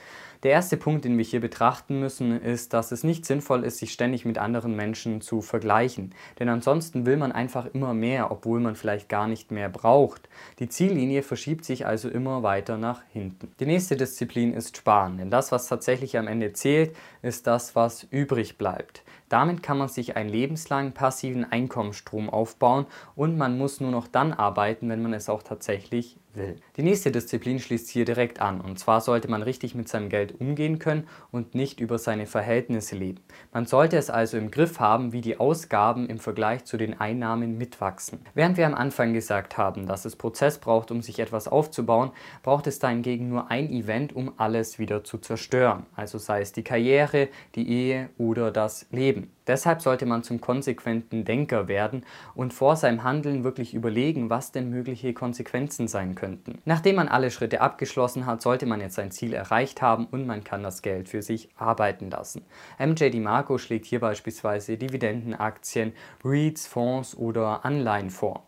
Der 0.44 0.52
erste 0.52 0.76
Punkt, 0.76 1.04
den 1.04 1.18
wir 1.18 1.24
hier 1.24 1.40
betrachten 1.40 1.98
müssen, 1.98 2.40
ist, 2.40 2.72
dass 2.72 2.92
es 2.92 3.02
nicht 3.02 3.26
sinnvoll 3.26 3.64
ist, 3.64 3.78
sich 3.78 3.92
ständig 3.92 4.24
mit 4.24 4.38
anderen 4.38 4.76
Menschen 4.76 5.20
zu 5.20 5.40
vergleichen. 5.40 6.14
Denn 6.38 6.48
ansonsten 6.48 7.06
will 7.06 7.16
man 7.16 7.32
einfach 7.32 7.66
immer 7.74 7.92
mehr, 7.92 8.30
obwohl 8.30 8.60
man 8.60 8.76
vielleicht 8.76 9.08
gar 9.08 9.26
nicht 9.26 9.50
mehr 9.50 9.68
braucht. 9.68 10.28
Die 10.60 10.68
Ziellinie 10.68 11.24
verschiebt 11.24 11.64
sich 11.64 11.86
also 11.86 12.08
immer 12.08 12.44
weiter 12.44 12.78
nach 12.78 13.02
hinten. 13.12 13.50
Die 13.58 13.66
nächste 13.66 13.96
Disziplin 13.96 14.54
ist 14.54 14.76
Sparen, 14.76 15.18
denn 15.18 15.30
das, 15.30 15.50
was 15.50 15.66
tatsächlich 15.66 16.16
am 16.16 16.28
Ende 16.28 16.52
zählt, 16.52 16.94
ist 17.20 17.48
das, 17.48 17.74
was 17.74 18.04
übrig 18.04 18.58
bleibt. 18.58 19.02
Damit 19.28 19.62
kann 19.62 19.78
man 19.78 19.88
sich 19.88 20.16
einen 20.16 20.30
lebenslangen 20.30 20.92
passiven 20.92 21.44
Einkommensstrom 21.44 22.30
aufbauen 22.30 22.86
und 23.14 23.36
man 23.36 23.58
muss 23.58 23.80
nur 23.80 23.90
noch 23.90 24.06
dann 24.06 24.32
arbeiten, 24.32 24.88
wenn 24.88 25.02
man 25.02 25.12
es 25.12 25.28
auch 25.28 25.42
tatsächlich 25.42 26.16
will. 26.38 26.56
Die 26.76 26.82
nächste 26.82 27.10
Disziplin 27.10 27.58
schließt 27.58 27.90
hier 27.90 28.04
direkt 28.04 28.40
an 28.40 28.60
und 28.60 28.78
zwar 28.78 29.00
sollte 29.00 29.28
man 29.28 29.42
richtig 29.42 29.74
mit 29.74 29.88
seinem 29.88 30.08
Geld 30.08 30.40
umgehen 30.40 30.78
können 30.78 31.06
und 31.30 31.54
nicht 31.54 31.80
über 31.80 31.98
seine 31.98 32.26
Verhältnisse 32.26 32.96
leben. 32.96 33.20
Man 33.52 33.66
sollte 33.66 33.96
es 33.98 34.08
also 34.08 34.38
im 34.38 34.50
Griff 34.50 34.80
haben, 34.80 35.12
wie 35.12 35.20
die 35.20 35.38
Ausgaben 35.38 36.08
im 36.08 36.18
Vergleich 36.18 36.64
zu 36.64 36.76
den 36.76 36.98
Einnahmen 36.98 37.58
mitwachsen. 37.58 38.20
Während 38.34 38.56
wir 38.56 38.66
am 38.66 38.74
Anfang 38.74 39.12
gesagt 39.12 39.58
haben, 39.58 39.86
dass 39.86 40.04
es 40.04 40.16
Prozess 40.16 40.58
braucht, 40.58 40.90
um 40.90 41.02
sich 41.02 41.18
etwas 41.18 41.48
aufzubauen, 41.48 42.12
braucht 42.42 42.66
es 42.66 42.78
dahingegen 42.78 43.28
nur 43.28 43.50
ein 43.50 43.70
Event, 43.70 44.14
um 44.14 44.32
alles 44.36 44.78
wieder 44.78 45.04
zu 45.04 45.18
zerstören. 45.18 45.86
Also 45.94 46.18
sei 46.18 46.40
es 46.40 46.52
die 46.52 46.62
Karriere, 46.62 47.28
die 47.54 47.68
Ehe 47.68 48.10
oder 48.16 48.50
das 48.50 48.86
Leben. 48.90 49.17
Deshalb 49.46 49.80
sollte 49.80 50.06
man 50.06 50.22
zum 50.22 50.40
konsequenten 50.40 51.24
Denker 51.24 51.68
werden 51.68 52.04
und 52.34 52.52
vor 52.52 52.76
seinem 52.76 53.02
Handeln 53.02 53.44
wirklich 53.44 53.74
überlegen, 53.74 54.30
was 54.30 54.52
denn 54.52 54.68
mögliche 54.70 55.14
Konsequenzen 55.14 55.88
sein 55.88 56.14
könnten. 56.14 56.60
Nachdem 56.64 56.96
man 56.96 57.08
alle 57.08 57.30
Schritte 57.30 57.60
abgeschlossen 57.60 58.26
hat, 58.26 58.42
sollte 58.42 58.66
man 58.66 58.80
jetzt 58.80 58.96
sein 58.96 59.10
Ziel 59.10 59.32
erreicht 59.32 59.80
haben 59.80 60.06
und 60.06 60.26
man 60.26 60.44
kann 60.44 60.62
das 60.62 60.82
Geld 60.82 61.08
für 61.08 61.22
sich 61.22 61.48
arbeiten 61.56 62.10
lassen. 62.10 62.44
MJ 62.78 63.10
DiMarco 63.10 63.58
schlägt 63.58 63.86
hier 63.86 64.00
beispielsweise 64.00 64.76
Dividendenaktien, 64.76 65.92
REITs, 66.24 66.66
Fonds 66.66 67.16
oder 67.16 67.64
Anleihenfonds. 67.64 68.47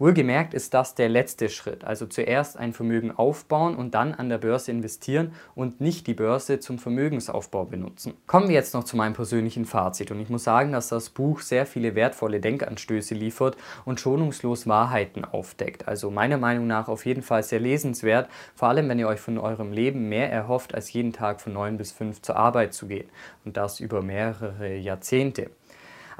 Wohlgemerkt 0.00 0.54
ist 0.54 0.72
das 0.72 0.94
der 0.94 1.10
letzte 1.10 1.50
Schritt, 1.50 1.84
also 1.84 2.06
zuerst 2.06 2.56
ein 2.56 2.72
Vermögen 2.72 3.10
aufbauen 3.10 3.76
und 3.76 3.94
dann 3.94 4.14
an 4.14 4.30
der 4.30 4.38
Börse 4.38 4.70
investieren 4.70 5.32
und 5.54 5.82
nicht 5.82 6.06
die 6.06 6.14
Börse 6.14 6.58
zum 6.58 6.78
Vermögensaufbau 6.78 7.66
benutzen. 7.66 8.14
Kommen 8.26 8.48
wir 8.48 8.54
jetzt 8.54 8.72
noch 8.72 8.84
zu 8.84 8.96
meinem 8.96 9.12
persönlichen 9.12 9.66
Fazit 9.66 10.10
und 10.10 10.18
ich 10.18 10.30
muss 10.30 10.42
sagen, 10.42 10.72
dass 10.72 10.88
das 10.88 11.10
Buch 11.10 11.42
sehr 11.42 11.66
viele 11.66 11.94
wertvolle 11.94 12.40
Denkanstöße 12.40 13.14
liefert 13.14 13.58
und 13.84 14.00
schonungslos 14.00 14.66
Wahrheiten 14.66 15.26
aufdeckt. 15.26 15.86
Also 15.86 16.10
meiner 16.10 16.38
Meinung 16.38 16.66
nach 16.66 16.88
auf 16.88 17.04
jeden 17.04 17.20
Fall 17.20 17.42
sehr 17.42 17.60
lesenswert, 17.60 18.30
vor 18.54 18.68
allem 18.68 18.88
wenn 18.88 18.98
ihr 18.98 19.06
euch 19.06 19.20
von 19.20 19.36
eurem 19.36 19.70
Leben 19.70 20.08
mehr 20.08 20.32
erhofft, 20.32 20.74
als 20.74 20.90
jeden 20.94 21.12
Tag 21.12 21.42
von 21.42 21.52
9 21.52 21.76
bis 21.76 21.92
5 21.92 22.22
zur 22.22 22.36
Arbeit 22.36 22.72
zu 22.72 22.86
gehen 22.86 23.10
und 23.44 23.58
das 23.58 23.80
über 23.80 24.00
mehrere 24.00 24.76
Jahrzehnte. 24.76 25.50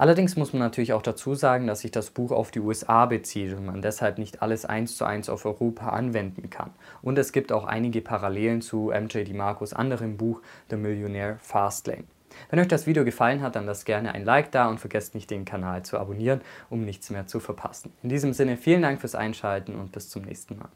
Allerdings 0.00 0.34
muss 0.34 0.54
man 0.54 0.60
natürlich 0.60 0.94
auch 0.94 1.02
dazu 1.02 1.34
sagen, 1.34 1.66
dass 1.66 1.80
sich 1.80 1.90
das 1.90 2.08
Buch 2.08 2.30
auf 2.30 2.50
die 2.50 2.60
USA 2.60 3.04
bezieht 3.04 3.52
und 3.52 3.66
man 3.66 3.82
deshalb 3.82 4.16
nicht 4.16 4.40
alles 4.40 4.64
eins 4.64 4.96
zu 4.96 5.04
eins 5.04 5.28
auf 5.28 5.44
Europa 5.44 5.90
anwenden 5.90 6.48
kann. 6.48 6.70
Und 7.02 7.18
es 7.18 7.32
gibt 7.32 7.52
auch 7.52 7.66
einige 7.66 8.00
Parallelen 8.00 8.62
zu 8.62 8.92
MJ 8.98 9.24
DiMarcos 9.24 9.74
anderem 9.74 10.16
Buch 10.16 10.40
The 10.70 10.76
Millionaire 10.76 11.36
Fastlane. 11.42 12.04
Wenn 12.48 12.60
euch 12.60 12.68
das 12.68 12.86
Video 12.86 13.04
gefallen 13.04 13.42
hat, 13.42 13.56
dann 13.56 13.66
lasst 13.66 13.84
gerne 13.84 14.14
ein 14.14 14.24
Like 14.24 14.50
da 14.52 14.70
und 14.70 14.80
vergesst 14.80 15.14
nicht 15.14 15.30
den 15.30 15.44
Kanal 15.44 15.82
zu 15.82 15.98
abonnieren, 15.98 16.40
um 16.70 16.82
nichts 16.86 17.10
mehr 17.10 17.26
zu 17.26 17.38
verpassen. 17.38 17.92
In 18.02 18.08
diesem 18.08 18.32
Sinne 18.32 18.56
vielen 18.56 18.80
Dank 18.80 19.02
fürs 19.02 19.14
Einschalten 19.14 19.74
und 19.74 19.92
bis 19.92 20.08
zum 20.08 20.22
nächsten 20.22 20.56
Mal. 20.56 20.70